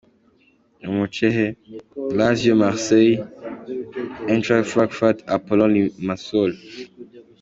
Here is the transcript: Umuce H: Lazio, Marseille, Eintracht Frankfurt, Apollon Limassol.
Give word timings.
Umuce 0.89 1.25
H: 1.35 1.37
Lazio, 2.17 2.53
Marseille, 2.65 3.17
Eintracht 4.29 4.67
Frankfurt, 4.73 5.17
Apollon 5.35 5.71
Limassol. 5.75 6.51